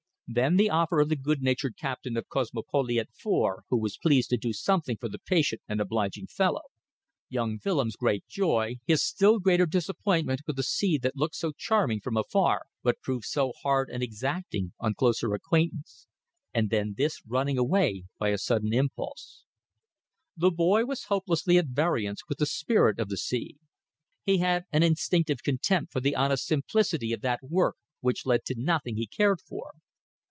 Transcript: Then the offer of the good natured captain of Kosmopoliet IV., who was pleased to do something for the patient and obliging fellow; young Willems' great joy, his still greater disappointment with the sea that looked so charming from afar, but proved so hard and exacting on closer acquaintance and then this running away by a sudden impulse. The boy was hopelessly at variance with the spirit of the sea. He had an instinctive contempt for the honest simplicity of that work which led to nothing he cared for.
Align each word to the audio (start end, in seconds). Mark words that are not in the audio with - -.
Then 0.33 0.55
the 0.55 0.69
offer 0.69 1.01
of 1.01 1.09
the 1.09 1.17
good 1.17 1.41
natured 1.41 1.75
captain 1.77 2.15
of 2.15 2.29
Kosmopoliet 2.29 3.09
IV., 3.19 3.65
who 3.69 3.77
was 3.77 3.97
pleased 3.97 4.29
to 4.29 4.37
do 4.37 4.53
something 4.53 4.95
for 4.95 5.09
the 5.09 5.19
patient 5.19 5.61
and 5.67 5.81
obliging 5.81 6.27
fellow; 6.27 6.61
young 7.27 7.59
Willems' 7.65 7.97
great 7.97 8.25
joy, 8.29 8.75
his 8.85 9.03
still 9.03 9.39
greater 9.39 9.65
disappointment 9.65 10.43
with 10.47 10.55
the 10.55 10.63
sea 10.63 10.97
that 10.99 11.17
looked 11.17 11.35
so 11.35 11.51
charming 11.57 11.99
from 11.99 12.15
afar, 12.15 12.61
but 12.81 13.01
proved 13.01 13.25
so 13.25 13.51
hard 13.61 13.89
and 13.89 14.01
exacting 14.01 14.71
on 14.79 14.93
closer 14.93 15.33
acquaintance 15.33 16.07
and 16.53 16.69
then 16.69 16.93
this 16.97 17.21
running 17.27 17.57
away 17.57 18.05
by 18.17 18.29
a 18.29 18.37
sudden 18.37 18.71
impulse. 18.73 19.43
The 20.37 20.49
boy 20.49 20.85
was 20.85 21.05
hopelessly 21.11 21.57
at 21.57 21.65
variance 21.75 22.21
with 22.29 22.37
the 22.37 22.45
spirit 22.45 22.99
of 23.01 23.09
the 23.09 23.17
sea. 23.17 23.57
He 24.23 24.37
had 24.37 24.63
an 24.71 24.81
instinctive 24.81 25.43
contempt 25.43 25.91
for 25.91 25.99
the 25.99 26.15
honest 26.15 26.45
simplicity 26.45 27.11
of 27.11 27.19
that 27.19 27.41
work 27.43 27.75
which 27.99 28.25
led 28.25 28.45
to 28.45 28.55
nothing 28.57 28.95
he 28.95 29.07
cared 29.07 29.41
for. 29.41 29.73